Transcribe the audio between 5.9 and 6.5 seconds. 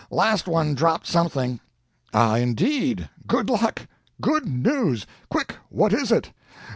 is it?"